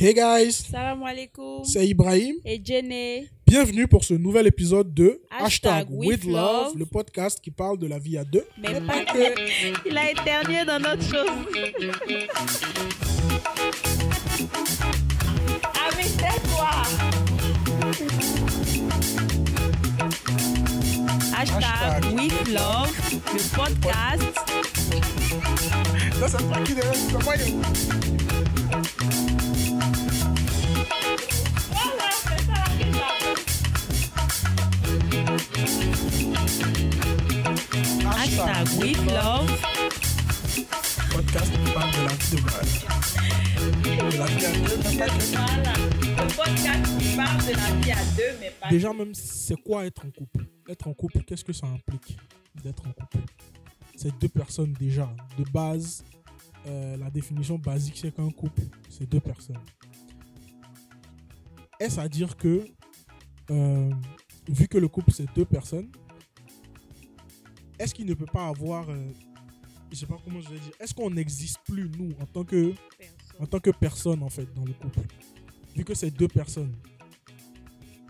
[0.00, 1.64] Hey guys, Salam alaikum.
[1.64, 2.36] c'est Ibrahim.
[2.44, 3.26] Et Jenny.
[3.44, 6.78] Bienvenue pour ce nouvel épisode de Hashtag with love.
[6.78, 8.44] le podcast qui parle de la vie à deux.
[8.62, 9.88] Mais pas que.
[9.88, 11.26] Il a éternué dans notre chose.
[15.90, 16.70] Avec toi.
[21.36, 22.14] Hashtag Hashtag.
[22.14, 22.92] with love,
[23.34, 24.22] le podcast.
[26.28, 26.38] Ça
[38.28, 38.36] Le
[46.36, 46.76] podcast
[47.16, 50.44] parle de la vie à deux, mais pas Déjà, même, c'est quoi être en couple?
[50.68, 52.18] Être en couple, qu'est-ce que ça implique
[52.62, 53.20] d'être en couple?
[53.96, 55.10] C'est deux personnes déjà.
[55.38, 56.04] De base,
[56.66, 58.60] euh, la définition basique, c'est qu'un couple,
[58.90, 59.56] c'est deux personnes.
[61.80, 62.66] Est-ce à dire que,
[63.50, 63.90] euh,
[64.48, 65.90] vu que le couple, c'est deux personnes,
[67.78, 69.12] est-ce qu'il ne peut pas avoir, euh,
[69.90, 72.74] je sais pas comment je vais dire, est-ce qu'on n'existe plus, nous, en tant que
[73.40, 75.00] en tant que personne en fait dans le couple?
[75.76, 76.74] Vu que c'est deux personnes,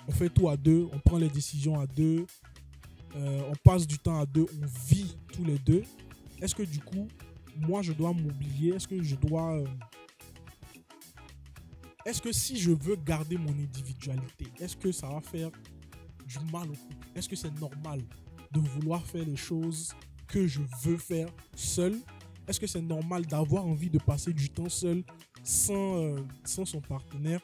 [0.06, 2.24] on fait tout à deux, on prend les décisions à deux,
[3.16, 5.82] euh, on passe du temps à deux, on vit tous les deux.
[6.40, 7.08] Est-ce que du coup,
[7.56, 8.74] moi je dois m'oublier?
[8.74, 9.56] Est-ce que je dois...
[9.58, 9.66] euh,
[12.06, 15.50] Est-ce que si je veux garder mon individualité, est-ce que ça va faire
[16.26, 17.06] du mal au couple?
[17.14, 18.00] Est-ce que c'est normal?
[18.52, 19.94] De vouloir faire les choses
[20.26, 21.98] que je veux faire seul
[22.46, 25.04] Est-ce que c'est normal d'avoir envie de passer du temps seul
[25.42, 27.40] sans, euh, sans son partenaire?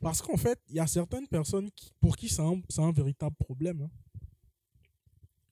[0.00, 3.36] Parce qu'en fait, il y a certaines personnes qui- pour qui c'est un, un véritable
[3.36, 3.88] problème.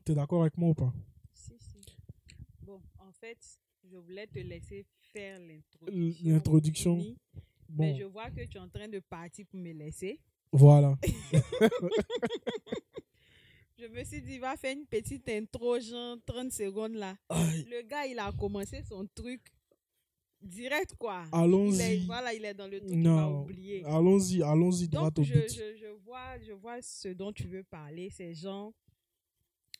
[0.05, 0.93] Tu es d'accord avec moi ou pas?
[1.33, 1.79] Si, si.
[2.63, 3.39] Bon, en fait,
[3.85, 6.31] je voulais te laisser faire l'introduction.
[6.31, 6.97] L'introduction.
[6.97, 7.17] Fini,
[7.69, 10.21] Bon, Mais je vois que tu es en train de partir pour me laisser.
[10.53, 10.99] voilà.
[13.81, 17.17] Je me suis dit, va faire une petite intro, genre 30 secondes là.
[17.29, 19.41] Aïe, Le gars, il a commencé son truc
[20.41, 21.25] direct quoi.
[21.33, 22.07] Il Allons-y.
[22.07, 23.43] voilà, il est dans le truc va Non.
[23.43, 23.85] oublier.
[23.85, 25.53] Allons-y, allons-y droit au je, but.
[25.55, 28.11] je, je vois, je vois ce dont tu veux parler.
[28.11, 28.73] C'est genre,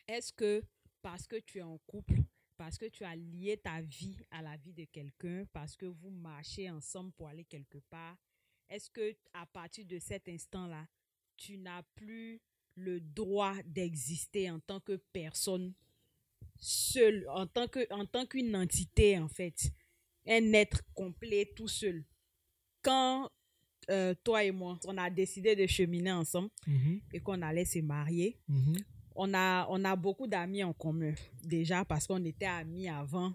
[0.09, 0.63] est-ce que
[1.03, 2.21] parce que tu es en couple,
[2.59, 6.11] parce que tu as lié ta vie à la vie de quelqu'un, parce que vous
[6.11, 8.17] marchez ensemble pour aller quelque part,
[8.69, 10.87] est-ce que à partir de cet instant-là,
[11.37, 12.39] tu n'as plus
[12.77, 15.73] le droit d'exister en tant que personne
[16.59, 19.71] seule, en tant que, en tant qu'une entité en fait,
[20.27, 22.05] un être complet tout seul.
[22.83, 23.31] Quand
[23.91, 27.79] euh, toi et moi, on a décidé de cheminer ensemble Mhm, et qu'on allait se
[27.81, 28.39] marier.
[28.49, 28.77] mhm.
[29.17, 33.35] On a, on a beaucoup d'amis en commun, déjà parce qu'on était amis avant.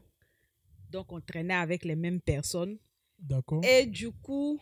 [0.90, 2.78] Donc, on traînait avec les mêmes personnes.
[3.20, 3.64] D'accord.
[3.64, 4.60] Et du coup,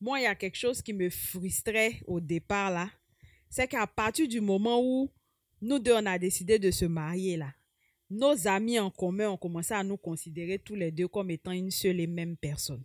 [0.00, 2.90] moi, il y a quelque chose qui me frustrait au départ, là.
[3.48, 5.10] C'est qu'à partir du moment où
[5.62, 7.52] nous deux, on a décidé de se marier, là,
[8.10, 11.70] nos amis en commun ont commencé à nous considérer tous les deux comme étant une
[11.70, 12.84] seule et même personne.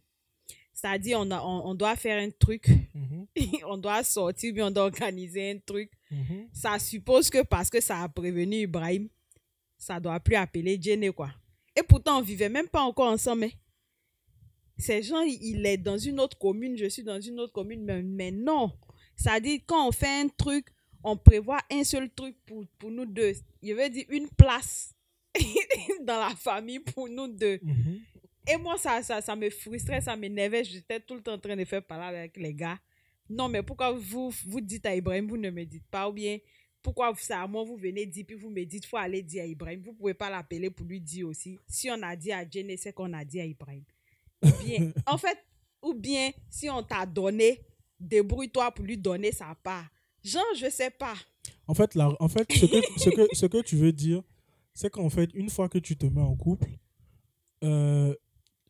[0.74, 3.28] C'est-à-dire, on, a- on, on doit faire un truc, Mhm,
[3.68, 5.92] on doit sortir, puis on doit organiser un truc.
[6.10, 6.48] mhm.
[6.54, 9.10] Ça suppose que parce que ça a prévenu Ibrahim,
[9.78, 11.32] ça doit plus appeler Jenny, quoi.
[11.76, 13.46] Et pourtant, on vivait même pas encore ensemble.
[13.46, 13.50] hein.
[14.78, 18.02] Ces gens, il est dans une autre commune, je suis dans une autre commune, mais,
[18.02, 18.72] mais non.
[19.22, 20.68] Ça dit, quand on fait un truc,
[21.04, 23.34] on prévoit un seul truc pour, pour nous deux.
[23.62, 24.96] Je veux dire, une place
[26.02, 27.59] dans la famille pour nous deux.
[27.62, 28.00] Mhm.
[28.48, 30.64] Et moi, ça, ça, ça me frustrait, ça m'énervait.
[30.64, 32.80] J'étais tout le temps en train de faire parler avec les gars.
[33.30, 36.09] Non, mais pourquoi vous, vous dites à Ibrahim, vous ne me dites pas?
[36.09, 36.40] Ou bien,
[36.82, 39.46] pourquoi c'est à moi, vous venez dire, puis vous me dites, faut aller dire à
[39.46, 39.82] Ibrahim.
[39.82, 41.59] Vous pouvez pas l'appeler pour lui dire aussi.
[41.68, 43.84] Si on a dit à Jenny, c'est qu'on a dit à Ibrahim.
[44.42, 45.38] Ou bien, en fait,
[45.84, 47.62] ou bien, si on t'a donné,
[48.02, 49.86] débrouille-toi pour lui donner sa part.
[50.24, 51.14] Genre, je sais pas.
[51.68, 54.22] En fait, la- en fait ce, que, ce, que, ce que tu veux dire,
[54.74, 56.70] c'est qu'en fait, une fois que tu te mets en couple,
[57.64, 58.14] euh,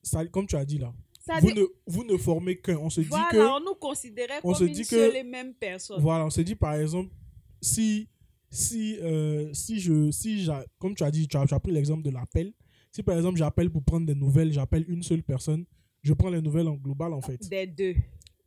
[0.03, 2.77] ça, comme tu as dit là, Ça vous dit, ne, vous ne formez qu'un.
[2.77, 3.37] On se dit voilà, que.
[3.37, 6.01] on nous considérait on comme se une dit que- seule et même personne.
[6.01, 7.13] Voilà, on se dit par exemple,
[7.61, 8.09] si,
[8.49, 10.47] si, euh, si je, si
[10.79, 12.53] comme tu as dit, tu as, tu as pris l'exemple de l'appel.
[12.91, 15.65] Si par exemple j'appelle pour prendre des nouvelles, j'appelle une seule personne,
[16.01, 17.47] je prends les nouvelles en global en fait.
[17.49, 17.95] Des deux.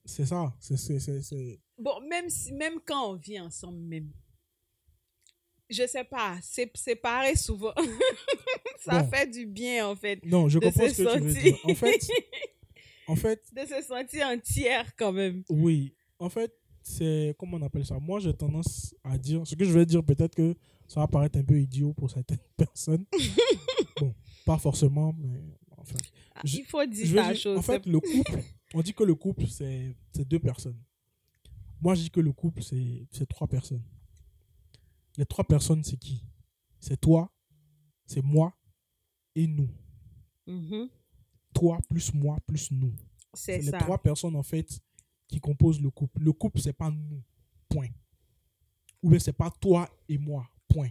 [0.05, 0.55] C'est ça.
[0.61, 4.11] C'est, c'est, c'est, Bon, même, si, même quand on vit ensemble, même.
[5.71, 7.73] Je sais pas, c'est séparer souvent.
[8.85, 9.11] ça Bon.
[9.11, 10.21] fait du bien, en fait.
[10.25, 11.59] Non, je comprends ce que tu veux dire.
[11.65, 11.99] En fait,
[13.09, 15.43] en fait, de se sentir entière, quand même.
[15.49, 15.95] oui.
[16.21, 17.99] En fait, c'est, comment on appelle ça?
[17.99, 20.55] Moi, j'ai tendance à dire, ce que je vais dire, peut-être que
[20.87, 23.05] ça va paraître un peu idiot pour certaines personnes.
[24.01, 24.15] bon,
[24.47, 25.41] pas forcément, mais
[25.77, 25.97] enfin.
[26.37, 27.59] Ah, Je- Il faut dire je dire, chose.
[27.59, 28.43] en fait, le couple,
[28.75, 29.97] On dit que le couple, c'est
[30.29, 30.79] deux personnes.
[31.81, 33.82] Moi, je dis que le couple, c'est trois personnes.
[35.17, 36.25] Les trois personnes, c'est qui?
[36.81, 37.32] C'est toi,
[38.06, 38.53] c'est moi
[39.35, 39.69] et nous.
[40.47, 40.88] Mhm.
[41.55, 42.93] Toi plus moi plus nous.
[43.32, 44.81] C'est C'est les trois personnes, en fait,
[45.29, 46.20] qui composent le couple.
[46.23, 47.23] Le couple, c'est pas nous.
[47.69, 47.88] Point.
[49.03, 50.47] Ou bien, c'est pas toi et moi.
[50.69, 50.91] Point.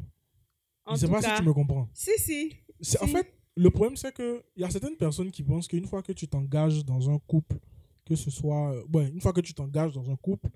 [0.86, 1.90] En je sais pas cas, si tu me comprends.
[1.94, 2.56] si, si.
[2.80, 3.12] C'est- En Si.
[3.14, 6.12] fait, le problème, c'est que il y a certaines personnes qui pensent qu'une fois que
[6.14, 7.60] tu t'engages dans un couple,
[8.06, 8.74] que ce soit.
[8.74, 10.50] euh, Ouais, une fois que tu t'engages dans un couple,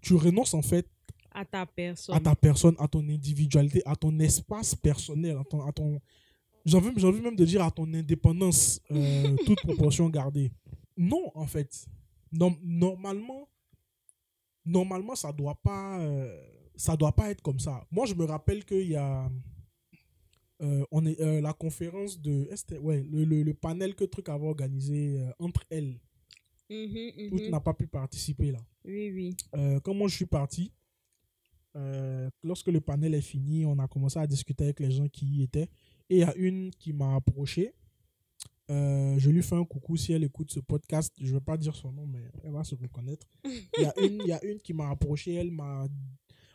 [0.00, 0.86] tu renonces en fait
[1.32, 2.14] À ta personne.
[2.16, 5.62] à ta personne, à ton individualité, à ton espace personnel, à ton.
[5.66, 6.00] À ton
[6.64, 10.52] j'ai envie, même de dire à ton indépendance, euh, toute proportion gardée.
[10.96, 11.86] Non, en fait.
[12.30, 13.48] Non, normalement,
[14.66, 16.38] normalement, ça doit pas, euh,
[16.76, 17.86] ça doit pas être comme ça.
[17.90, 19.30] Moi, je me rappelle qu'il y a,
[20.60, 22.48] euh, on est, la conférence de,
[22.82, 25.98] ouais, le, le, le panel que truc avait organisé entre elles.
[26.70, 27.50] Mhm, Tout mhm.
[27.50, 28.58] n'a pas pu participer là.
[28.84, 29.36] Oui, oui.
[29.56, 30.72] Euh, quand moi je suis parti,
[31.76, 35.26] euh, lorsque le panel est fini, on a commencé à discuter avec les gens qui
[35.26, 35.68] y étaient.
[36.10, 37.74] Et il y a une qui m'a approché.
[38.70, 41.14] Euh, je lui fais un coucou si elle écoute ce podcast.
[41.18, 43.26] Je ne vais pas dire son nom, mais elle va se reconnaître.
[43.44, 45.34] Il y a une, il y a une qui m'a approché.
[45.34, 45.86] Elle m'a.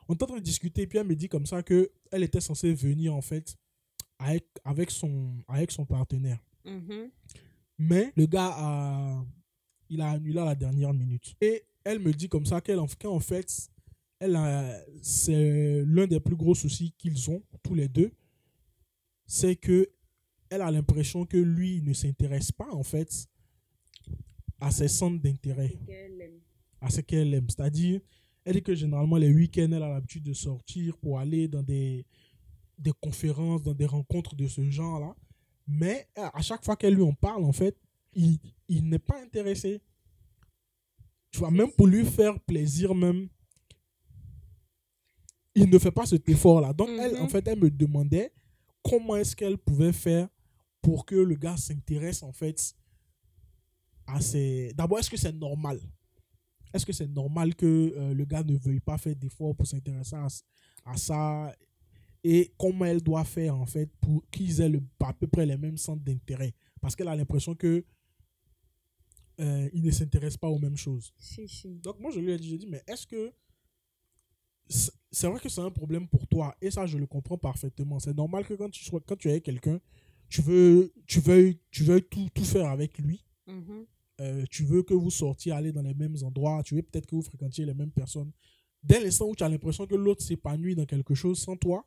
[0.07, 0.85] On est en train de discuter.
[0.85, 3.55] Puis elle me dit comme ça que elle était censée venir en fait
[4.19, 6.39] avec, avec, son, avec son partenaire.
[6.65, 7.09] Mhm.
[7.79, 9.25] Mais le gars a,
[9.89, 11.35] il a annulé à la dernière minute.
[11.41, 13.69] Et elle me dit comme ça qu'elle en, qu'en fait,
[14.19, 14.37] elle
[15.01, 18.11] c'est l'un des plus gros soucis qu'ils ont, tous les deux.
[19.25, 19.89] C'est que
[20.49, 23.27] elle a l'impression que lui ne s'intéresse pas en fait
[24.59, 25.73] à ses centres d'intérêt,
[26.79, 27.49] à ce qu'elle aime.
[27.49, 27.99] C'est-à-dire,
[28.45, 32.05] elle dit que généralement les week-ends, elle a l'habitude de sortir pour aller dans des,
[32.77, 35.15] des conférences, dans des rencontres de ce genre-là.
[35.67, 37.77] Mais à chaque fois qu'elle lui en parle, en fait,
[38.15, 39.81] il, il n'est pas intéressé.
[41.31, 43.27] Tu vois, même pour lui faire plaisir, même,
[45.55, 46.73] il ne fait pas cet effort-là.
[46.73, 47.21] Donc, elle, Mhm.
[47.21, 48.31] en fait, elle me demandait
[48.83, 50.27] comment est-ce qu'elle pouvait faire
[50.81, 52.75] pour que le gars s'intéresse, en fait,
[54.07, 54.73] à ses...
[54.75, 55.79] D'abord, est-ce que c'est normal?
[56.73, 57.65] Est-ce que c'est normal que
[57.95, 60.27] euh, le gars ne veuille pas faire d'efforts pour s'intéresser à,
[60.85, 61.55] à ça?
[62.23, 65.57] Et comment elle doit faire en fait pour qu'ils aient le, à peu près les
[65.57, 66.53] mêmes centres d'intérêt?
[66.81, 67.85] Parce qu'elle a l'impression que
[69.39, 71.13] euh, ils ne s'intéressent pas aux mêmes choses.
[71.17, 71.79] Si, si.
[71.79, 73.33] Donc moi je lui ai dit, j'ai dit mais est-ce que
[75.11, 77.99] c'est vrai que c'est un problème pour toi et ça je le comprends parfaitement.
[77.99, 79.79] C'est normal que quand tu sois quand tu es avec quelqu'un,
[80.29, 83.25] tu veux tu veux tu veux tout, tout faire avec lui.
[83.47, 83.85] Mhm.
[84.21, 87.15] Euh, tu veux que vous sortiez aller dans les mêmes endroits, tu veux peut-être que
[87.15, 88.31] vous fréquentiez les mêmes personnes.
[88.83, 91.85] Dès l'instant où tu as l'impression que l'autre s'épanouit dans quelque chose sans toi,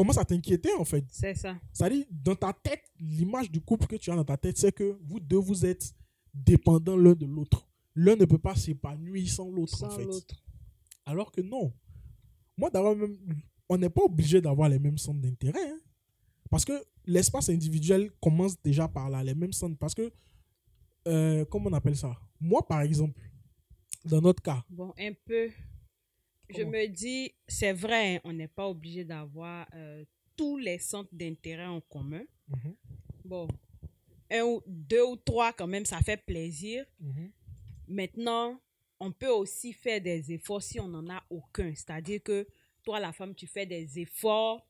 [0.00, 1.04] commences à t'inquiéter en fait.
[1.10, 1.58] C'est ça.
[1.72, 4.98] C'est-à-dire, dans ta tête, l'image du couple que tu as dans ta tête, c'est que
[5.02, 5.92] vous deux, vous êtes
[6.32, 7.66] dépendants l'un de l'autre.
[7.94, 10.06] L'un ne peut pas s'épanouir sans l'autre en fait.
[11.04, 11.72] Alors que non.
[12.56, 13.16] Moi, d'abord, même,
[13.68, 15.70] on n'est pas obligé d'avoir les mêmes centres d'intérêt.
[15.70, 15.78] hein.
[16.50, 16.72] Parce que
[17.06, 19.76] l'espace individuel commence déjà par là, les mêmes centres.
[19.78, 20.10] Parce que,
[21.08, 22.16] euh, comment on appelle ça?
[22.40, 23.20] Moi, par exemple,
[24.04, 25.48] dans notre cas, Bon, un peu.
[26.56, 30.04] Je me dis, c'est vrai, hein, on n'est pas obligé d'avoir euh,
[30.36, 32.22] tous les centres d'intérêt en commun.
[32.48, 32.74] Mhm,
[33.24, 33.46] Bon,
[34.30, 36.84] un ou deux ou trois quand même, ça fait plaisir.
[37.00, 37.30] mhm,
[37.88, 38.60] Maintenant,
[39.00, 41.72] on peut aussi faire des efforts si on n'en a aucun.
[41.74, 42.46] C'est-à-dire que
[42.84, 44.66] toi, la femme, tu fais des efforts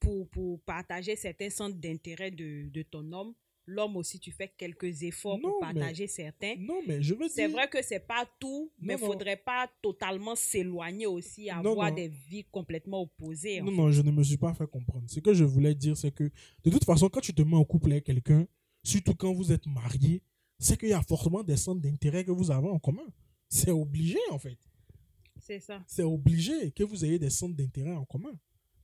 [0.00, 3.34] pour, pour partager certains centres d'intérêt de, de ton homme.
[3.66, 6.54] L'homme aussi, tu fais quelques efforts Non, pour mais- partager certains.
[6.58, 7.56] non, mais je veux C'est dire.
[7.56, 11.94] vrai que c'est pas tout, mais il faudrait pas totalement s'éloigner aussi, avoir non.
[11.94, 13.60] des vies complètement opposées.
[13.62, 13.76] Non, fait.
[13.76, 15.04] non, je ne me suis pas fait comprendre.
[15.08, 16.24] Ce que je voulais dire, c'est que
[16.62, 18.46] de toute façon, quand tu te mets en couple avec quelqu'un,
[18.82, 20.20] surtout quand vous êtes marié,
[20.58, 23.06] c'est qu'il y a forcément des centres d'intérêt que vous avez en commun.
[23.48, 24.58] C'est obligé, en fait.
[25.40, 25.82] C'est ça.
[25.86, 28.32] C'est obligé que vous ayez des centres d'intérêt en commun.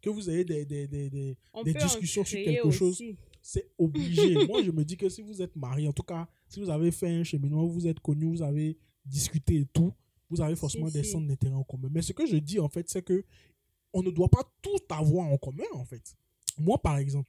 [0.02, 1.36] Que vous ayez des, des, des, des-
[1.74, 3.02] discussions sur quelque chose.
[3.42, 4.34] C'est obligé.
[4.46, 6.90] Moi, je me dis que si vous êtes marié, en tout cas, si vous avez
[6.90, 9.92] fait un cheminement, vous êtes connu, vous avez discuté et tout,
[10.28, 11.10] vous avez forcément Si, des si.
[11.12, 11.88] centres d'intérêt en commun.
[11.90, 13.24] Mais ce que je dis, en fait, c'est que
[13.92, 16.14] on ne doit pas tout avoir en commun, en fait.
[16.58, 17.28] Moi, par exemple,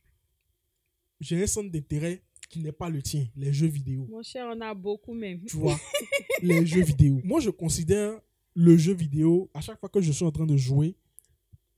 [1.20, 4.06] j'ai un centre d'intérêt qui n'est pas le tien, les jeux vidéo.
[4.10, 5.44] Mon cher, on a beaucoup même.
[5.46, 5.80] Tu vois,
[6.42, 7.22] les jeux vidéo.
[7.24, 8.20] Moi, je considère
[8.54, 10.96] le jeu vidéo, à chaque fois que je suis en train de jouer,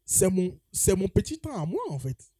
[0.05, 2.32] c'est mon, c'est mon petit temps à moi, en fait.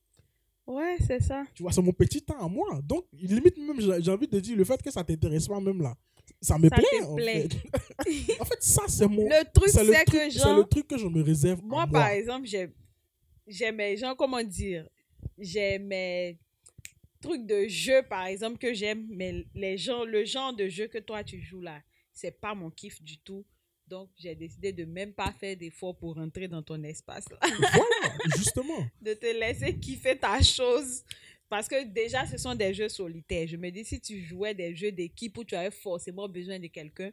[0.65, 1.43] Ouais, c'est ça.
[1.53, 2.79] Tu vois, c'est mon petit temps à moi.
[2.84, 5.82] Donc, limite même, j'ai j'ai envie de dire, le fait que ça t'intéresse pas même
[5.82, 5.96] là,
[6.41, 7.48] ça me Ça plaît, en plaît.
[7.50, 8.39] fait.
[8.41, 9.25] en fait, ça, c'est mon...
[9.27, 12.00] Le truc, C'est c'est que c'est genre, le truc que je me réserve moi, moi.
[12.00, 12.70] par exemple, j'ai-
[13.46, 14.88] j'aimais, genre, comment dire,
[15.38, 16.38] j'aimais
[17.22, 20.98] trucs de jeu, par exemple, que j'aime, mais les gens, le genre de jeu que
[20.98, 21.82] toi tu joues là,
[22.13, 23.46] c'est pas mon kiff du tout.
[23.87, 27.37] Donc, j'ai décidé de même pas faire d'efforts pour rentrer dans ton espace là.
[27.59, 28.87] Voilà, justement.
[29.01, 31.03] de te laisser kiffer ta chose.
[31.49, 33.47] Parce que déjà, ce sont des jeux solitaires.
[33.47, 36.67] Je me dis, si tu jouais des jeux d'équipe où tu avais forcément besoin de
[36.67, 37.11] quelqu'un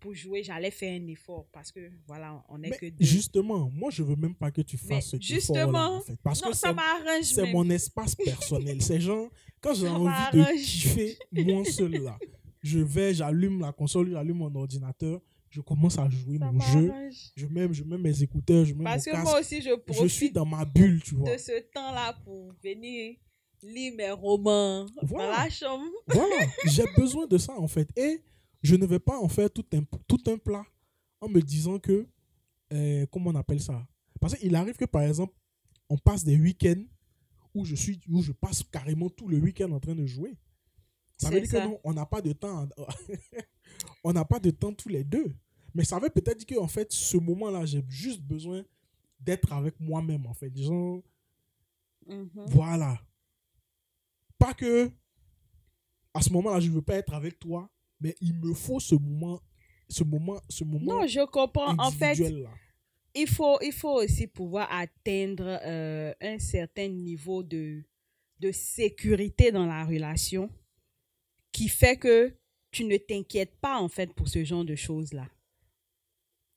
[0.00, 1.46] pour jouer, j'allais faire un effort.
[1.52, 3.04] Parce que, voilà, on est Mais que deux.
[3.04, 6.16] justement, moi, je veux même pas que tu Mais fasses ce justement, en fait.
[6.22, 8.80] Parce non, que ça c'est m'arrange c'est mon espace personnel.
[8.80, 9.28] C'est genre,
[9.60, 12.18] quand j'ai envie de kiffer moi seul là,
[12.62, 15.20] je vais, j'allume la console, j'allume mon ordinateur,
[15.50, 16.92] je commence à jouer Ça mon jeu.
[17.36, 19.24] Je mets, je mets mes écouteurs, je mets Parce mon que casque.
[19.30, 21.32] moi aussi, je je suis profite dans ma bulle, tu vois.
[21.32, 23.16] de ce temps-là pour venir
[23.62, 25.24] lire mes romans Voilà.
[25.36, 25.84] dans la chambre.
[26.08, 26.36] Voilà,
[26.66, 27.88] j'ai besoin de ça en fait.
[27.96, 28.22] Et
[28.62, 30.64] je ne vais pas en faire tout un, tout un plat
[31.20, 32.06] en me disant que,
[32.72, 33.86] euh, comment on appelle ça?
[34.20, 35.34] Parce qu'il arrive que par exemple,
[35.88, 36.82] on passe des week-ends
[37.54, 40.36] où je, suis, où je passe carrément tout le week-end en train de jouer.
[41.16, 41.60] Ça veut dire ça.
[41.60, 42.68] que non, on n'a pas de temps.
[44.04, 45.34] on n'a pas de temps tous les deux.
[45.74, 48.64] Mais ça veut peut-être dire qu'en fait, ce moment-là, j'ai juste besoin
[49.20, 50.56] d'être avec moi-même en fait.
[50.56, 51.02] Genre,
[52.06, 52.30] Mhm.
[52.48, 53.00] voilà.
[54.38, 54.90] Pas que
[56.14, 57.68] à ce moment-là, je ne veux pas être avec toi,
[58.00, 59.40] mais il me faut ce moment,
[59.88, 61.74] ce moment, ce moment Non, je comprends.
[61.78, 62.50] En fait, là.
[63.14, 67.82] il faut, il faut aussi pouvoir atteindre euh, un certain niveau de,
[68.40, 70.48] de sécurité dans la relation
[71.52, 72.34] qui fait que
[72.76, 75.26] tu ne t'inquiètes pas en fait pour ce genre de choses-là.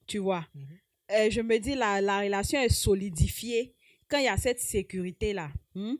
[0.06, 0.68] Tu vois, Mhm.
[1.12, 3.74] Euh, je me dis la, la relation est solidifiée
[4.08, 5.96] quand il y a cette sécurité-là hmm,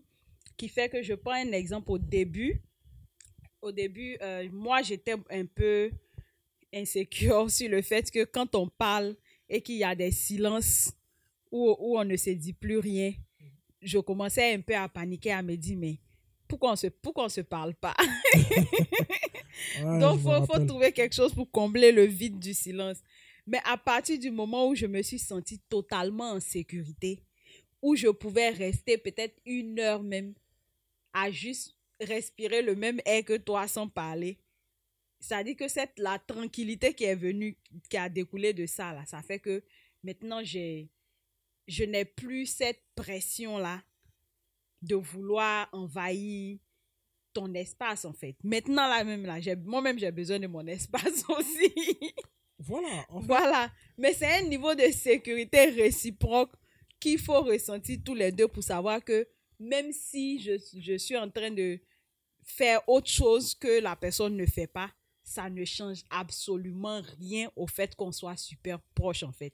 [0.56, 2.62] qui fait que je prends un exemple au début.
[3.62, 5.90] Au début, euh, moi j'étais un peu
[6.74, 9.16] insécure sur le fait que quand on parle
[9.48, 10.92] et qu'il y a des silences
[11.50, 13.14] où, où on ne se dit plus rien,
[13.82, 15.98] je commençais un peu à paniquer, à me dire, mais
[16.48, 17.96] pourquoi on se, pourquoi on se parle pas?
[19.82, 22.98] Ouais, Donc, il faut, faut trouver quelque chose pour combler le vide du silence.
[23.46, 27.24] Mais à partir du moment où je me suis sentie totalement en sécurité,
[27.82, 30.34] où je pouvais rester peut-être une heure même
[31.14, 34.38] à juste respirer le même air que toi sans parler,
[35.20, 37.58] ça dit que cette, la tranquillité qui est venue,
[37.90, 39.64] qui a découlé de ça, là, ça fait que
[40.04, 40.90] maintenant, j'ai,
[41.68, 43.82] je n'ai plus cette pression-là
[44.82, 46.58] de vouloir envahir
[47.34, 48.36] ton espace, en fait.
[48.44, 51.74] Maintenant, là même, là, moi-même, j'ai besoin de mon espace aussi.
[52.60, 53.72] Voilà, en fait, voilà.
[53.98, 56.52] Mais c'est un niveau de sécurité réciproque
[57.00, 59.28] qu'il faut ressentir tous les deux pour savoir que
[59.60, 61.80] même si je, je suis en train de
[62.44, 64.92] faire autre chose que la personne ne fait pas,
[65.24, 69.54] ça ne change absolument rien au fait qu'on soit super proche, en fait.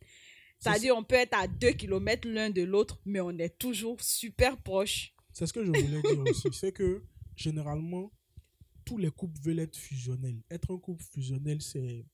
[0.60, 4.58] C'est-à-dire, on peut être à deux kilomètres l'un de l'autre, mais on est toujours super
[4.58, 5.14] proche.
[5.34, 6.48] c'est ce que je voulais dire aussi.
[6.54, 7.04] C'est que
[7.36, 8.12] généralement,
[8.84, 10.42] tous les couples veulent être fusionnels.
[10.50, 12.06] Être un couple fusionnel, c'est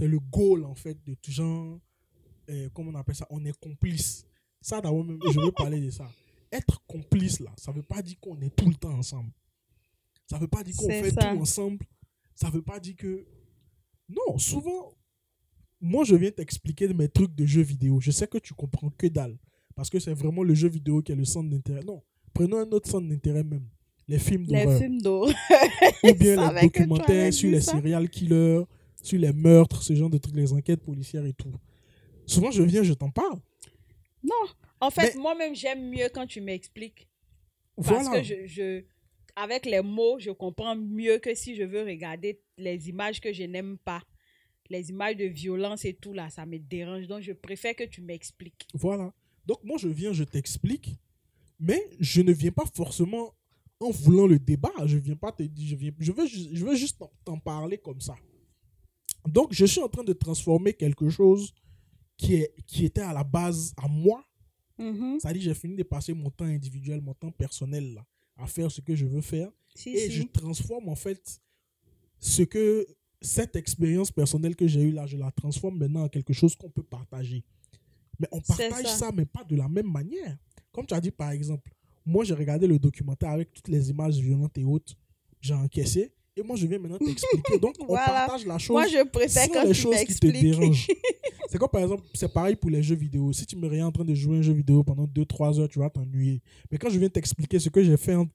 [0.00, 1.80] le goal en fait de tout genre.
[2.50, 4.26] euh, comment on appelle ça On est complice.
[4.60, 6.10] Ça, d'abord, je veux parler de ça.
[6.50, 9.30] Être complice là, ça veut pas dire qu'on est tout le temps ensemble.
[10.26, 11.20] Ça veut pas dire qu'on fait ça.
[11.34, 11.84] tout ensemble.
[12.34, 13.26] Ça veut pas dire que.
[14.08, 14.94] Non, souvent,
[15.80, 18.00] moi je viens t'expliquer mes trucs de jeux vidéo.
[18.00, 19.38] Je sais que tu comprends que dalle.
[19.74, 21.82] Parce que c'est vraiment le jeu vidéo qui est le centre d'intérêt.
[21.84, 23.68] Non, prenons un autre centre d'intérêt même.
[24.08, 24.78] Les films Les d'horreur.
[24.80, 25.34] films d'horreur.
[26.04, 28.62] Ou bien les documentaires sur les serial killers,
[29.02, 31.52] sur les meurtres, ce genre de trucs, les enquêtes policières et tout.
[32.26, 33.38] Souvent, je viens, je t'en parle.
[34.22, 34.34] Non,
[34.80, 37.06] en fait, Mais- moi-même, j'aime mieux quand tu m'expliques.
[37.76, 38.20] Parce Voilà.
[38.20, 38.82] que je, je,
[39.36, 43.44] avec les mots, je comprends mieux que si je veux regarder les images que je
[43.44, 44.02] n'aime pas.
[44.70, 47.06] Les images de violence et tout, là, ça me dérange.
[47.06, 48.66] Donc, je préfère que tu m'expliques.
[48.74, 49.12] Voilà.
[49.46, 50.96] Donc, moi, je viens, je t'explique,
[51.60, 53.32] mais je ne viens pas forcément
[53.80, 54.72] en voulant le débat.
[54.86, 58.00] Je viens pas te dire, je, viens, je, veux, je veux juste t'en- parler comme
[58.00, 58.16] ça.
[59.26, 61.54] Donc, je suis en train de transformer quelque chose
[62.16, 64.24] qui, est, qui était à la base à moi.
[64.78, 65.18] Mhm.
[65.20, 68.04] C'est-à-dire, j'ai fini de passer mon temps individuel, mon temps personnel là,
[68.36, 69.50] à faire ce que je veux faire.
[69.74, 70.12] Si, et si.
[70.12, 71.40] je transforme en fait
[72.20, 72.86] ce que
[73.20, 76.70] cette expérience personnelle que j'ai eue là, je la transforme maintenant en quelque chose qu'on
[76.70, 77.44] peut partager.
[78.18, 78.96] Mais on partage ça.
[78.96, 79.12] ça.
[79.12, 80.36] mais pas de la même manière.
[80.72, 81.70] Comme tu as dit par exemple,
[82.08, 84.94] moi j'ai regardé le documentaire avec toutes les images violentes et autres,
[85.40, 87.58] j'ai encaissé, et moi je viens maintenant t'expliquer.
[87.58, 90.26] Donc on partage la chose Moi, je préfère sans quand les tu choses qui te
[90.26, 90.88] dérangent.
[91.50, 93.32] C'est comme par exemple, c'est pareil pour les jeux vidéo.
[93.32, 95.78] Si tu me regardes en train de jouer un jeu vidéo pendant 2-3 heures, tu
[95.78, 96.42] vas t'ennuyer.
[96.70, 98.28] Mais quand je viens t'expliquer ce que j'ai fait en,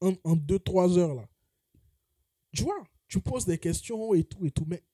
[0.00, 1.28] en, 2-3 heures là,
[2.52, 4.84] tu vois, tu poses des questions et tout et tout, mais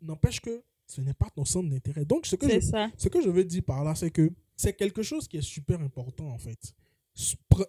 [0.00, 2.06] n'empêche que ce n'est pas ton centre d'intérêt.
[2.06, 2.88] Donc ce que, je, ça.
[2.96, 5.78] ce que je veux dire par là, c'est que c'est quelque chose qui est super
[5.82, 6.74] important en fait.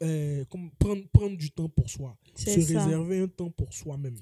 [0.02, 2.84] Euh, comme prendre, prendre du temps pour soi, se ça.
[2.84, 4.16] réserver un temps pour soi-même.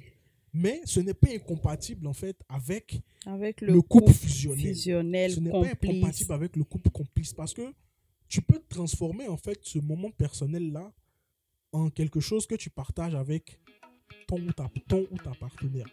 [0.54, 4.60] Mais ce n'est pas incompatible en fait avec Avec le, le, couple couple fusionnel.
[4.68, 7.74] fusionnel, ce n'est pas incompatible avec le couple complice parce que
[8.30, 10.94] tu peux transformer en fait ce moment personnel là
[11.74, 13.60] en quelque chose que tu partages avec
[14.28, 15.88] ton ou ta, ton ou ta partenaire.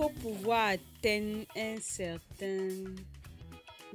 [0.00, 2.68] Faut pouvoir atteindre un certain,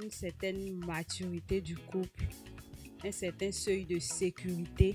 [0.00, 2.26] une certaine maturité du couple,
[3.04, 4.94] un certain seuil de sécurité,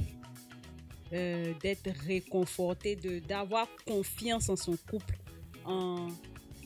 [1.12, 2.96] euh, d'être réconforté,
[3.27, 5.18] d'avoir confiance en son couple,
[5.65, 6.08] en,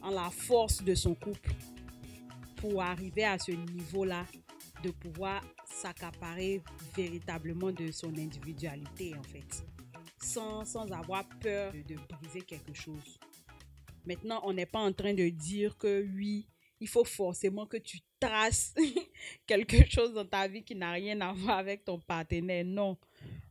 [0.03, 1.51] en la force de son couple,
[2.57, 4.25] pour arriver à ce niveau-là,
[4.83, 6.61] de pouvoir s'accaparer
[6.95, 9.65] véritablement de son individualité, en fait,
[10.21, 13.17] sans, sans avoir peur de briser quelque chose.
[14.05, 16.47] Maintenant, on n'est pas en train de dire que oui,
[16.79, 18.73] il faut forcément que tu traces
[19.47, 22.65] quelque chose dans ta vie qui n'a rien à voir avec ton partenaire.
[22.65, 22.97] Non.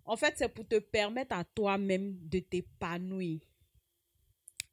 [0.04, 3.40] En fait, c'est pour te permettre à toi-même de t'épanouir.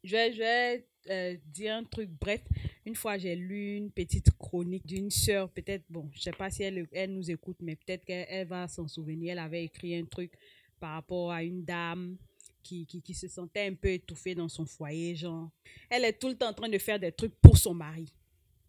[0.04, 2.42] Je vais, euh, dire un truc bref.
[2.86, 6.64] Une fois, j'ai lu une petite chronique d'une sœur, peut-être, bon, je sais pas si
[6.64, 9.32] elle, nous écoute, mais peut-être qu'elle elle va s'en souvenir.
[9.32, 10.32] Elle avait écrit un truc
[10.80, 12.18] par rapport à une dame
[12.62, 15.50] qui, qui, qui se sentait un peu étouffée dans son foyer, genre.
[15.90, 18.14] Elle est tout le temps en train de faire des trucs pour son mari.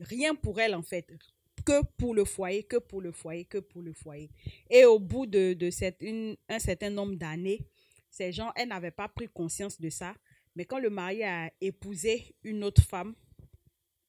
[0.01, 1.13] Rien pour elle, en fait.
[1.65, 4.31] Que pour le foyer, que pour le foyer, que pour le foyer.
[4.69, 7.67] Et au bout de, de cette, un certain nombre d'années,
[8.11, 10.15] ces gens, elle n'avait pas pris conscience de ça.
[10.55, 13.15] Mais quand le mari a épousé une autre femme,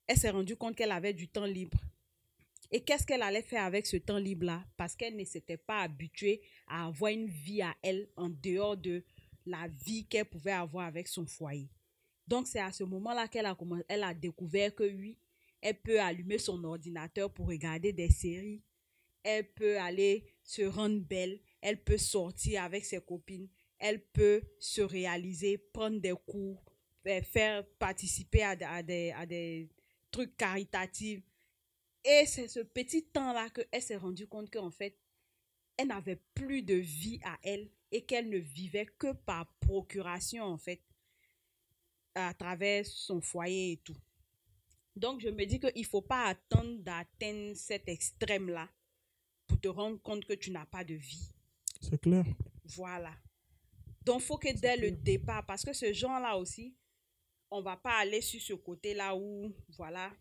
[0.07, 1.77] elle s'est rendue compte qu'elle avait du temps libre.
[2.71, 4.65] Et qu'est-ce qu'elle allait faire avec ce temps libre-là?
[4.75, 9.03] Parce qu'elle ne s'était pas habituée à avoir une vie à elle en dehors de
[9.45, 11.69] la vie qu'elle pouvait avoir avec son foyer.
[12.27, 13.57] Donc c'est à ce moment-là qu'elle a,
[13.87, 15.17] elle a découvert que oui,
[15.61, 18.61] elle peut allumer son ordinateur pour regarder des séries,
[19.23, 23.47] elle peut aller se rendre belle, elle peut sortir avec ses copines,
[23.79, 26.63] elle peut se réaliser, prendre des cours,
[27.07, 29.69] euh, faire participer à, des- à des, à des
[30.11, 31.23] trucs caritatifs.
[32.05, 34.97] Et c'est ce petit temps-là qu'elle s'est rendue compte qu'en fait,
[35.77, 40.57] elle n'avait plus de vie à elle et qu'elle ne vivait que par procuration, en
[40.57, 40.81] fait,
[42.15, 43.95] à travers son foyer et tout.
[44.95, 48.67] Donc, je me dis qu'il ne faut pas attendre d'atteindre cet extrême-là
[49.47, 51.31] pour te rendre compte que tu n'as pas de vie.
[51.81, 52.25] C'est clair.
[52.65, 53.13] Voilà.
[54.03, 56.75] Donc, il faut que dès le départ, parce que ce genre-là aussi,
[57.51, 60.11] on va pas aller sur ce côté-là où, voilà,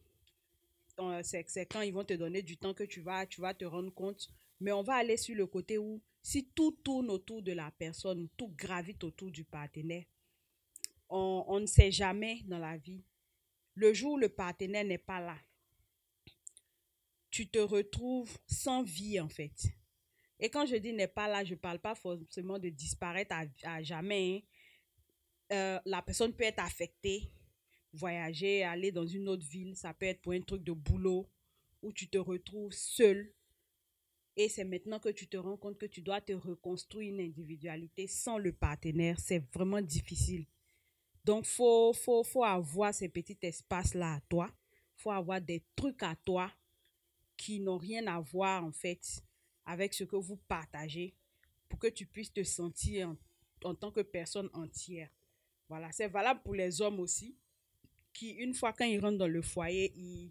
[1.23, 3.65] c'est c'est quand ils vont te donner du temps que tu vas, tu vas te
[3.65, 4.29] rendre compte.
[4.63, 8.29] Mais on va aller sur le côté où, si tout tourne autour de la personne,
[8.37, 10.05] tout gravite autour du partenaire,
[11.09, 13.03] on, ne sait jamais dans la vie.
[13.75, 15.37] Le jour où le partenaire n'est pas là,
[17.29, 19.67] tu te retrouves sans vie en fait.
[20.39, 23.45] Et quand je dis n'est pas là, je ne parle pas forcément de disparaître à,
[23.65, 24.45] à jamais.
[25.51, 25.57] hein.
[25.57, 27.33] Euh, la personne peut être affectée,
[27.93, 31.29] voyager, aller dans une autre ville, ça peut être pour un truc de boulot
[31.83, 33.35] où tu te retrouves seul.
[34.37, 38.07] Et c'est maintenant que tu te rends compte que tu dois te reconstruire une individualité
[38.07, 39.19] sans le partenaire.
[39.21, 40.47] C'est vraiment difficile.
[41.25, 44.51] Donc, faut, faut, faut avoir ces petits espaces-là à toi.
[44.97, 46.51] Il faut avoir des trucs à toi
[47.37, 49.23] qui n'ont rien à voir, en fait,
[49.65, 51.15] avec ce que vous partagez
[51.69, 53.17] pour que tu puisses te sentir en,
[53.65, 55.11] en tant que personne entière.
[55.69, 57.37] Voilà, c'est valable pour les hommes aussi,
[58.13, 60.31] qui, une fois quand ils rentrent dans le foyer, ils,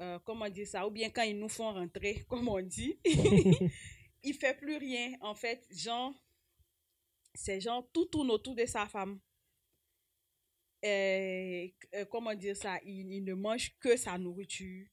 [0.00, 2.98] euh, comment dire ça, ou bien quand ils nous font rentrer, comme on dit,
[4.22, 5.16] il fait plus rien.
[5.20, 6.14] En fait, genre,
[7.34, 9.20] c'est genre, tout tourne autour de sa femme.
[10.82, 14.86] Euh, euh, comment dire ça, il, il ne mange que sa nourriture.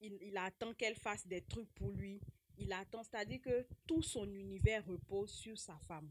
[0.00, 2.20] Il, il attend qu'elle fasse des trucs pour lui.
[2.56, 6.10] Il attend, c'est-à-dire que tout son univers repose sur sa femme.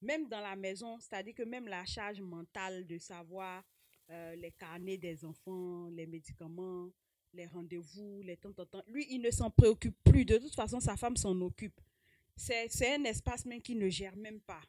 [0.00, 3.64] Même dans la maison, c'est-à-dire que même la charge mentale de savoir
[4.10, 6.88] euh, les carnets des enfants, les médicaments,
[7.34, 10.24] les rendez-vous, les temps, temps, temps, lui, il ne s'en préoccupe plus.
[10.24, 11.80] De toute façon, sa femme s'en occupe.
[12.36, 14.60] C'est un espace même qu'il ne gère même pas.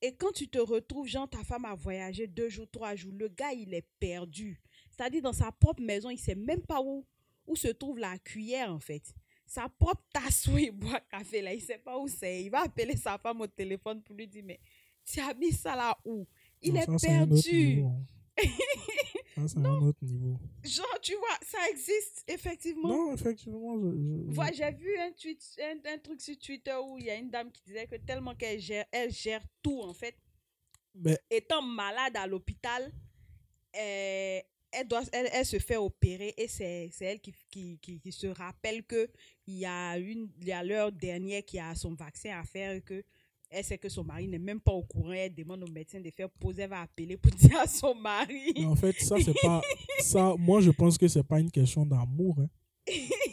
[0.00, 3.28] Et quand tu te retrouves, genre, ta femme a voyagé deux jours, trois jours, le
[3.28, 4.60] gars, il est perdu.
[4.90, 7.06] C'est-à-dire, dans sa propre maison, il ne sait même pas où,
[7.46, 9.14] où se trouve la cuillère, en fait.
[9.46, 12.42] Sa propre tasse où il boit café, là, il ne sait pas où c'est.
[12.42, 14.58] Il va appeler sa femme au téléphone pour lui dire, mais
[15.04, 16.26] tu as mis ça là où?
[16.60, 17.50] Il Non, est ça, perdu.
[17.76, 17.92] niveau,
[19.46, 20.38] c'est un autre niveau.
[20.64, 22.88] Genre, tu vois, ça existe, effectivement.
[22.88, 23.90] Non, effectivement, je.
[23.90, 27.10] je- je- Voilà, j'ai vu un, tweet, un, un truc sur Twitter où il y
[27.10, 30.16] a une dame qui disait que tellement qu'elle gère, elle gère tout, en fait,
[30.94, 32.92] Mais étant malade à l'hôpital,
[33.76, 34.40] euh,
[34.72, 38.12] elle, doit, elle, elle se fait opérer et c'est c'est elle qui, qui, qui, qui
[38.12, 39.08] se rappelle que
[39.46, 42.72] il y a une il y a l'heure dernière qui a son vaccin à faire
[42.72, 43.02] et que
[43.54, 45.12] elle sait que son mari n'est même pas au courant.
[45.12, 46.58] Elle demande au médecin de faire pause.
[46.58, 48.52] Elle va appeler pour dire à son mari.
[48.56, 49.60] Mais en fait, ça, c'est pas.
[50.00, 52.36] Ça, moi, je pense que c'est pas une question d'amour.
[52.40, 52.48] hein.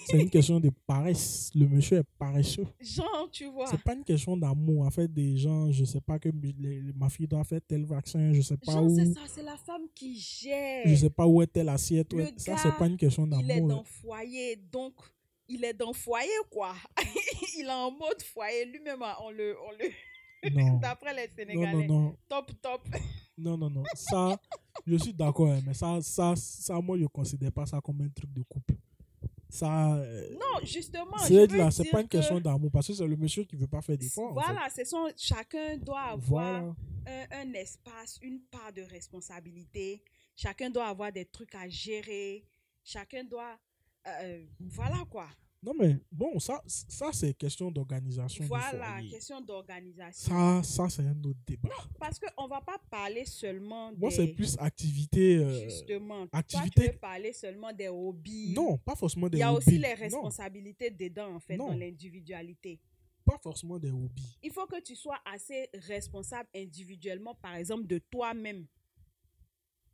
[0.07, 1.51] C'est une question de paresse.
[1.53, 2.65] Le monsieur est paresseux.
[2.79, 3.67] Genre, tu vois.
[3.67, 4.86] C'est pas une question d'amour.
[4.86, 8.31] En fait, des gens, je sais pas que les- ma fille doit faire tel vaccin,
[8.34, 8.95] je sais pas Genre, où.
[8.95, 10.84] c'est ça, c'est la femme qui gère.
[10.86, 12.13] Je sais pas où est telle assiette.
[12.13, 12.27] Le.
[12.38, 13.67] Ça, c'est pas une question il est d'amour.
[13.69, 14.93] dans le foyer, donc
[15.49, 16.73] il est dans le foyer, quoi.
[17.57, 18.65] il est en mode foyer.
[18.65, 19.55] Lui-même, on le.
[19.67, 19.89] On le...
[20.54, 20.77] Non.
[20.82, 21.88] D'après les Non, Sénégalais.
[21.88, 22.17] non, non.
[22.27, 22.88] Top, top.
[23.38, 23.84] Non, non, non.
[23.95, 24.39] Ça,
[24.86, 28.10] je suis d'accord, hein, mais ça, ça, ça, moi, je considère pas ça comme un
[28.10, 28.75] truc de couple.
[29.49, 31.17] Ça, euh, Non, justement.
[31.17, 33.82] c'est là, pas une que- question d'amour parce que c'est le monsieur qui veut pas
[33.82, 34.32] faire d'efforts.
[34.38, 34.45] en fait.
[34.54, 36.75] Voilà, c'est son, chacun doit avoir Voilà.
[37.08, 40.04] un, un espace, une part de responsabilité.
[40.36, 42.45] Chacun doit avoir des trucs à gérer.
[42.84, 43.58] Chacun doit.
[44.08, 45.27] euh, voilà quoi.
[45.63, 48.43] Non, mais bon, ça, ça c'est question d'organisation.
[48.45, 50.32] Voilà, question d'organisation.
[50.34, 51.69] Ça, ça c'est un autre débat.
[52.00, 54.15] Parce qu'on ne va pas parler seulement Moi, des.
[54.15, 55.38] c'est plus activité.
[55.38, 56.26] euh, Justement.
[56.32, 58.54] activité- Toi, tu parler seulement des hobbies.
[58.56, 59.67] non, pas forcément des Il y a hobbies.
[59.67, 61.67] aussi les Non, responsabilités dedans, en fait, Non.
[61.67, 62.80] dans l'individualité.
[63.24, 64.36] pas forcément des hobbies.
[64.41, 68.65] il faut que tu sois assez responsable individuellement, par exemple, de toi-même.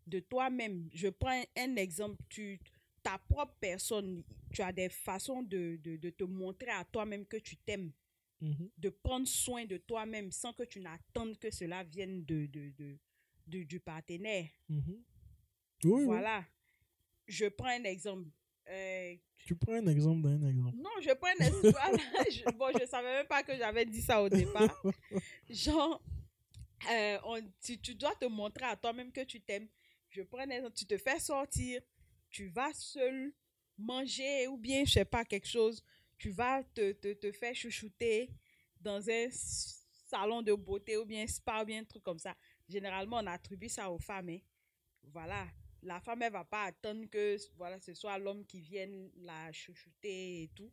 [0.08, 0.88] De toi-même.
[0.94, 2.16] Je prends un exemple.
[2.30, 2.58] Tu,
[3.08, 7.38] ta propre personne, tu as des façons de, de, de te montrer à toi-même que
[7.38, 7.92] tu t'aimes,
[8.42, 8.70] Mhm.
[8.78, 12.98] de prendre soin de toi-même sans que tu n'attendes que cela vienne de, de, de,
[13.48, 14.48] de- du partenaire.
[14.70, 15.04] Mhm.
[15.86, 16.04] Oui.
[16.06, 16.46] Voilà.
[17.28, 18.28] Je prends un exemple.
[18.70, 19.16] Euh,
[19.46, 20.76] Tu prends un exemple d'un exemple.
[20.78, 21.72] non, je prends un exemple.
[22.36, 24.84] Je, bon, je savais même pas que j'avais dit ça au départ.
[25.50, 26.04] Genre,
[26.92, 29.68] euh, on- tu, tu dois te montrer à toi-même que tu t'aimes.
[30.10, 30.76] Je prends un exemple.
[30.76, 31.82] Tu te fais sortir.
[32.38, 33.34] Tu vas seul
[33.80, 35.84] manger ou bien, je sais pas, quelque chose.
[36.20, 38.30] Tu vas te, te, te faire chouchouter
[38.80, 42.36] dans un salon de beauté ou bien spa ou bien un truc comme ça.
[42.70, 44.30] Généralement, on attribue ça aux femmes.
[44.30, 44.40] hein.
[45.04, 45.48] Voilà.
[45.82, 50.44] La femme, elle va pas attendre que voilà, ce soit l'homme qui vienne la chouchouter
[50.44, 50.72] et tout.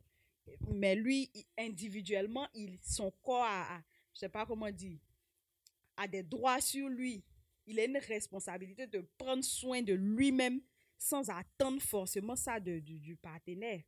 [0.69, 3.83] Mais lui, individuellement, il, son corps a, a-
[4.15, 4.99] je sais pas comment dire,
[5.97, 7.25] a des droits sur lui.
[7.67, 10.61] Il a une responsabilité de prendre soin de lui-même
[11.05, 13.83] sans attendre forcément ça de, du, du partenaire.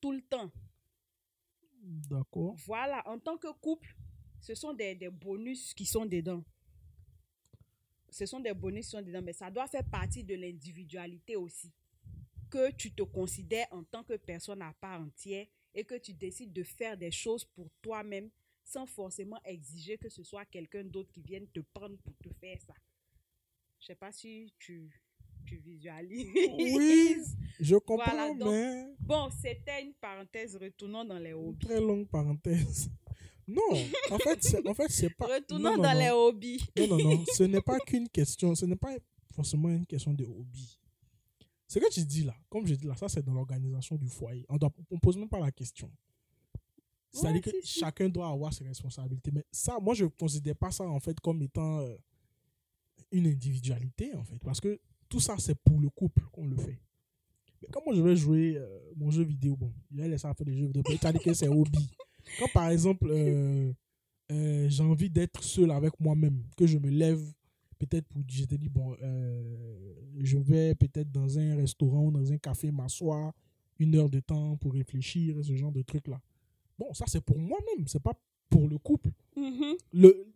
[0.00, 0.50] Tout le temps.
[1.82, 2.54] D'accord.
[2.64, 3.94] Voilà, en tant que couple,
[4.40, 6.42] ce sont des, des bonus qui sont dedans.
[8.08, 11.70] Ce sont des bonus qui sont dedans, mais ça doit faire partie de l'individualité aussi.
[12.48, 16.52] Que tu te considères en tant que personne à part entière et que tu décides
[16.54, 18.30] de faire des choses pour toi-même
[18.62, 22.58] sans forcément exiger que ce soit quelqu'un d'autre qui vienne te prendre pour te faire
[22.62, 22.74] ça.
[23.80, 25.03] Je sais pas si tu,
[25.44, 26.28] tu visualises.
[26.58, 27.16] Oui,
[27.60, 30.56] je comprends, Voilà, donc, mais Bon, c'était une parenthèse.
[30.56, 31.66] Retournons dans les une hobbies.
[31.66, 32.90] très longue parenthèse.
[33.46, 33.60] Non,
[34.10, 35.26] en fait, c'est, en fait, pas.
[35.26, 35.98] Retournons non, non, dans non.
[36.00, 36.64] les hobbies.
[36.78, 37.24] Non, non, non.
[37.34, 38.54] Ce n'est pas qu'une question.
[38.54, 38.96] Ce n'est pas
[39.34, 40.78] forcément une question de hobby.
[41.68, 44.46] Ce que tu dis là, comme je dis là, ça c'est dans l'organisation du foyer.
[44.48, 45.90] On ne pose même pas la question.
[47.12, 47.80] C'est-à-dire Ouais, que si.
[47.80, 49.30] chacun doit avoir ses responsabilités.
[49.32, 51.96] Mais ça, moi, je ne considère pas ça en fait comme étant euh,
[53.12, 54.38] une individualité en fait.
[54.42, 54.80] Parce que
[55.14, 56.76] tout ça, c'est pour le couple qu'on le fait.
[57.62, 60.34] Mais quand moi je vais jouer euh, mon jeu vidéo, bon, il a laissé faire
[60.44, 60.82] des jeux vidéo.
[60.82, 61.88] Dit que c'est hobby.
[62.40, 63.72] Quand par exemple, euh,
[64.32, 67.22] euh, j'ai envie d'être seul avec moi-même, que je me lève
[67.78, 68.96] peut-être pour je te dis bon
[70.18, 73.32] je vais peut-être dans un restaurant ou dans un café m'asseoir
[73.78, 76.20] une heure de temps pour réfléchir ce genre de truc là
[76.78, 78.14] bon ça c'est pour moi-même c'est pas
[78.48, 79.74] pour le couple Mhm.
[79.92, 80.26] le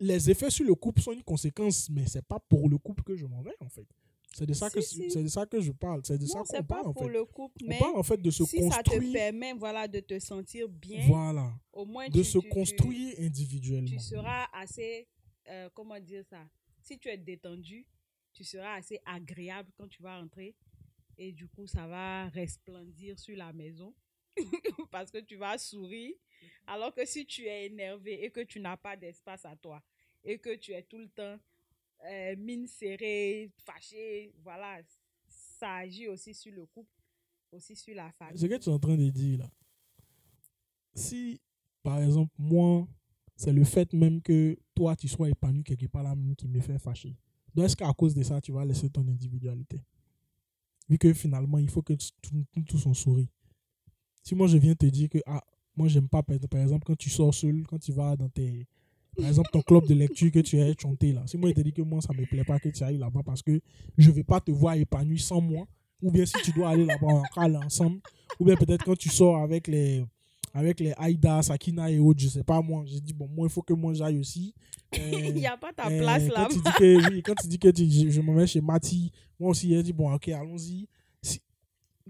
[0.00, 3.16] les effets sur le couple sont une conséquence mais c'est pas pour le couple que
[3.16, 3.86] je m'en vais en fait
[4.34, 5.10] c'est de ça que Si, si.
[5.10, 6.00] c'est de ça que je parle.
[6.04, 7.12] C'est de ça qu'on pas parle en pour fait.
[7.12, 9.12] le couple, on parle en fait de se si ça te construire.
[9.12, 11.52] permet voilà, de te sentir bien, voilà.
[11.72, 13.88] au moins de tu, se tu- tu- construire individuellement.
[13.88, 15.06] tu seras assez,
[15.48, 16.44] euh, comment dire ça,
[16.82, 17.86] si tu es détendu,
[18.32, 20.54] tu seras assez agréable quand tu vas rentrer
[21.16, 23.94] et du coup ça va resplendir sur la maison
[24.90, 26.14] parce que tu vas sourire.
[26.66, 29.80] Alors que si tu es énervé et que tu n'as pas d'espace à toi
[30.24, 31.38] et que tu es tout le temps
[32.04, 34.80] euh, mine serrée, fâché, voilà,
[35.26, 36.90] ça agit aussi sur le couple,
[37.52, 38.38] aussi sur la famille.
[38.38, 39.50] Ce que tu es en train de dire là,
[40.94, 41.40] si
[41.82, 42.86] par exemple moi,
[43.36, 46.78] c'est le fait même que toi tu sois épanoui quelque part là qui me fait
[46.78, 47.16] fâcher.
[47.54, 49.84] Donc, est-ce qu'à cause de ça, tu vas laisser ton individualité?
[50.88, 51.94] Vu que finalement, il faut que
[52.66, 53.28] tous on sourit.
[54.22, 55.42] Si moi, je viens te dire que, ah,
[55.76, 58.66] moi, j'aime pas, par exemple, quand tu sors seul, quand tu vas dans tes.
[59.16, 61.22] Par exemple, ton club de lecture que tu as chanté là.
[61.26, 63.22] Si moi, je te dis que moi, ça me plaît pas que tu ailles là-bas
[63.24, 63.60] parce que
[63.98, 65.66] je vais pas te voir épanoui sans moi.
[66.02, 68.00] Ou bien si tu dois aller là-bas, on va aller ensemble.
[68.40, 70.04] Ou bien peut-être quand tu sors avec les
[70.52, 72.84] avec les Aïda, Sakina et autres, je sais pas moi.
[72.86, 74.54] J'ai dit, bon, moi, il faut que moi j'aille aussi.
[74.96, 76.48] Euh, Il n'y a pas ta euh, place quand là.
[76.48, 79.10] tu dis que, oui, quand tu dis que tu- je, je me mets chez Mati,
[79.40, 80.86] moi aussi, j'ai dit, bon, ok, allons-y.
[81.20, 81.42] Si-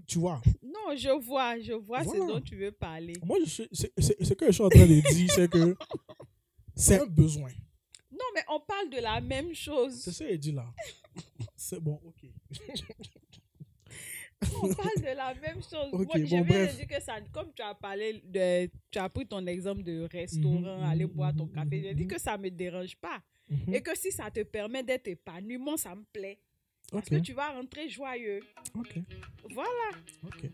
[0.05, 2.21] tu vois, Non, je vois, je vois Voilà.
[2.27, 3.13] ce dont tu veux parler.
[3.25, 3.63] moi, ce
[4.35, 5.75] que je suis en train de dire, c'est que
[6.75, 7.49] c'est un besoin.
[8.11, 9.99] Non, mais on parle de la même C'est chose.
[10.01, 10.65] ça qu'il dit là.
[11.55, 12.29] C'est bon, ok.
[14.61, 15.89] On parle de la même chose.
[15.91, 19.25] Ok, Moi, je bon, dire que ça, comme tu as parlé de, tu as pris
[19.25, 21.81] ton exemple de restaurant, Mhm, aller mhm, boire ton mhm, café.
[21.83, 22.09] Je mhm, dis mhm.
[22.09, 23.21] que ça me dérange pas.
[23.49, 23.73] Mhm.
[23.73, 26.39] Et que si ça te permet d'être épanoui, moi, ça me plaît.
[26.91, 28.41] Parce que tu vas rentrer joyeux.
[28.75, 28.99] ok,
[29.51, 29.89] Voilà.
[30.23, 30.49] ok.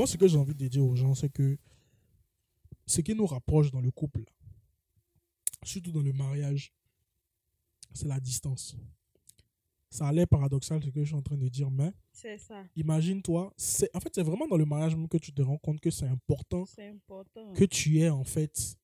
[0.00, 1.58] Moi, ce que j'ai envie de dire aux gens, c'est que
[2.86, 4.24] ce qui nous rapproche dans le couple,
[5.62, 6.72] surtout dans le mariage,
[7.92, 8.78] c'est la distance.
[9.90, 11.92] Ça a l'air paradoxal ce que je suis en train de dire, mais
[12.76, 15.80] imagine-toi, c'est en fait c'est vraiment dans le mariage même que tu te rends compte
[15.80, 16.64] que c'est important
[17.54, 18.78] que tu aies en fait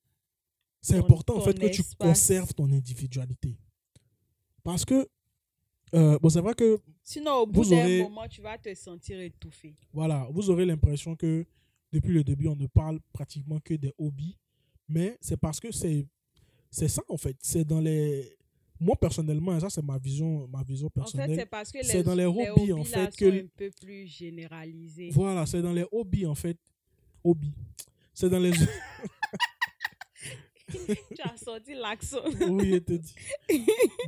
[0.83, 3.57] c'est important en fait que tu conserves ton individualité.
[4.63, 5.09] Parce que
[5.95, 8.75] euh, bon c'est vrai que Sinon, au bout Vous d'un aurez- moment, tu vas te
[8.75, 9.75] sentir étouffé.
[9.93, 11.47] voilà, vous aurez l'impression que
[11.93, 14.37] depuis le début on ne parle pratiquement que des hobbies,
[14.89, 16.07] mais c'est parce que c'est
[16.71, 18.37] c'est ça en fait, c'est dans les
[18.81, 21.37] moi personnellement, et ça c'est ma vision ma vision En fait, personnelle.
[21.39, 24.07] c'est parce que les, dans les hobbies, en là fait, sont que- un peu plus
[24.07, 25.11] généralisés.
[25.11, 26.59] Voilà, c'est dans les hobbies en fait.
[27.25, 27.55] Hobbies.
[28.13, 28.51] C'est dans les
[31.15, 32.23] tu as sorti l'accent.
[32.49, 33.15] oui, je te dis.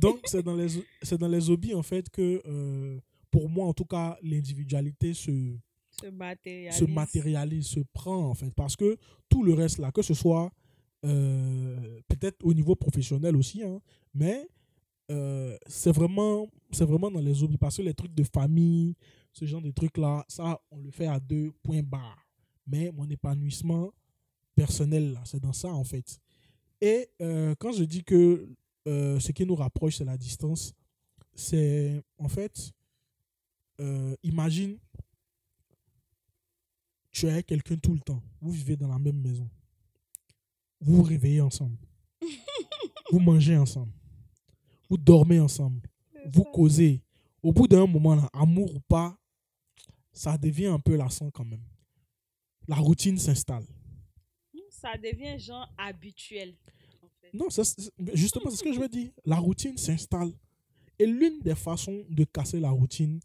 [0.01, 0.67] Donc, c'est dans, les,
[1.01, 2.99] c'est dans les hobbies, en fait, que, euh,
[3.31, 5.55] pour moi, en tout cas, l'individualité se,
[6.01, 6.77] Se matérialise.
[6.77, 8.53] se matérialise, se prend, en fait.
[8.53, 8.97] Parce que
[9.29, 10.51] tout le reste, là, que ce soit
[11.05, 13.79] euh, peut-être au niveau professionnel aussi, hein,
[14.13, 14.47] mais
[15.11, 17.57] euh, c'est vraiment, c'est vraiment dans les hobbies.
[17.57, 18.95] Parce que les trucs de famille,
[19.31, 22.25] ce genre de trucs-là, ça, on le fait à deux points barres.
[22.67, 23.91] Mais mon épanouissement
[24.55, 26.19] personnel, là, c'est dans ça, en fait.
[26.81, 28.47] Et euh, quand je dis que
[28.87, 30.73] euh, ce qui nous rapproche, c'est la distance,
[31.35, 32.71] c'est en fait,
[33.81, 34.77] euh, imagine,
[37.11, 39.49] tu es avec quelqu'un tout le temps, vous vivez dans la même maison,
[40.79, 41.77] vous vous réveillez ensemble,
[43.11, 43.91] vous mangez ensemble,
[44.89, 45.81] vous dormez ensemble,
[46.25, 47.01] vous causez.
[47.41, 49.17] Au bout d'un moment, là, amour ou pas,
[50.11, 51.63] ça devient un peu lassant quand même.
[52.67, 53.65] La routine s'installe.
[54.81, 56.55] Ça devient genre habituel.
[57.03, 57.33] en fait.
[57.33, 57.47] Non,
[58.13, 59.11] justement, c'est ce que je veux dire.
[59.25, 60.31] La routine s'installe.
[60.97, 63.19] Et l'une des façons de casser la routine,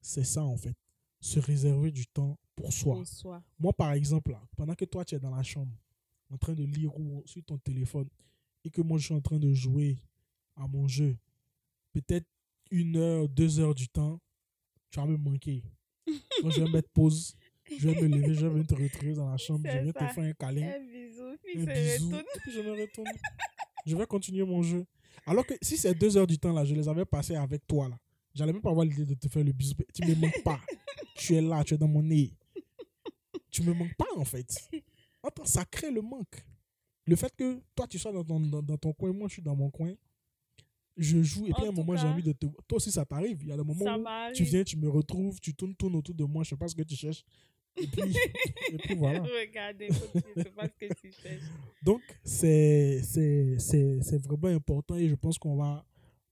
[0.00, 0.74] c'est ça en fait.
[1.20, 2.96] Se réserver du temps pour soi.
[2.96, 3.42] Pour soi.
[3.58, 5.72] Moi, par exemple, là, pendant que toi, tu es dans la chambre,
[6.30, 8.08] en train de lire ou sur ton téléphone,
[8.64, 9.96] et que moi, je suis en train de jouer
[10.56, 11.16] à mon jeu,
[11.92, 12.26] peut-être
[12.70, 14.20] une heure, deux heures du temps,
[14.90, 15.62] tu vas me manquer.
[16.42, 17.34] Moi, je vais mettre pause,
[17.78, 19.98] je vais me lever, je vais venir te retrouver dans la chambre, je vais te
[19.98, 22.20] faire un câlin Un bisou, puis un se bisou, retourne.
[22.20, 23.08] et puis je me retourne.
[23.86, 24.84] je vais continuer mon jeu.
[25.26, 27.88] Alors que si ces deux heures du temps là, je les avais passées avec toi
[27.88, 27.98] là,
[28.34, 29.74] j'allais même pas avoir l'idée de te faire le bisou.
[29.92, 30.60] Tu me manques pas.
[31.16, 32.32] tu es là, tu es dans mon nez.
[33.50, 34.46] Tu me manques pas en fait.
[35.22, 36.44] Attends, ça crée le manque.
[37.06, 39.42] Le fait que toi tu sois dans ton, dans, dans ton coin, moi je suis
[39.42, 39.92] dans mon coin,
[40.96, 42.46] je joue et puis à un moment j'ai envie de te.
[42.46, 43.42] Toi aussi ça t'arrive.
[43.42, 45.96] Il y a des moments Ça où tu viens, tu me retrouves, tu tournes, tournes
[45.96, 47.24] autour de moi, je sais pas ce que tu cherches.
[47.76, 48.16] Et puis,
[48.72, 49.20] et puis voilà.
[49.22, 50.42] Regardez, ce
[50.78, 51.38] que tu fais.
[51.82, 53.02] Donc, c'est
[54.26, 55.84] vraiment important et je pense qu'on va,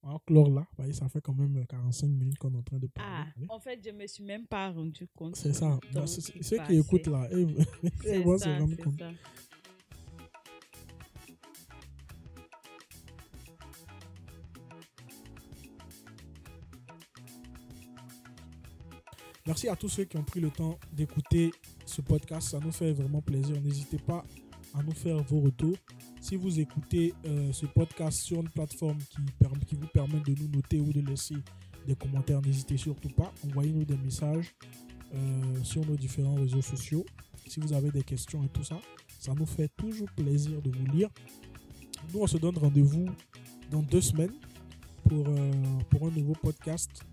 [0.02, 0.66] on va clore là.
[0.76, 3.46] Voyez, ça fait quand même 45 minutes qu'on est en train de Ah, parler.
[3.48, 5.36] en fait, je me suis même pas rendu compte.
[5.36, 5.78] c'est ça.
[5.92, 7.46] Bah, ceux qui écoutent là, ils,
[8.24, 8.98] vont se rendre compte.
[8.98, 9.10] ça.
[19.46, 21.50] Merci à tous ceux qui ont pris le temps d'écouter
[21.84, 22.48] ce podcast.
[22.48, 23.60] Ça nous fait vraiment plaisir.
[23.60, 24.24] N'hésitez pas
[24.72, 25.76] à nous faire vos retours.
[26.18, 28.96] Si vous écoutez euh, ce podcast sur une plateforme
[29.66, 31.34] qui, vous permet de nous noter ou de laisser
[31.86, 33.34] des commentaires, n'hésitez surtout pas.
[33.44, 34.54] Envoyez-nous des messages
[35.14, 37.04] euh, sur nos différents réseaux sociaux.
[37.46, 38.80] Si vous avez des questions et tout ça,
[39.20, 41.10] ça nous fait toujours plaisir de vous lire.
[42.14, 43.10] Nous, on se donne rendez-vous
[43.70, 44.34] dans deux semaines
[45.06, 45.52] pour, euh,
[45.90, 47.04] pour un nouveau podcast.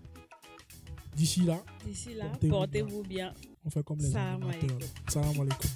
[1.14, 3.32] D'ici là, D'ici là portez-vous bien.
[3.32, 3.50] bien.
[3.64, 4.78] On fait comme les Salam animateurs.
[5.08, 5.70] Salam alaikum.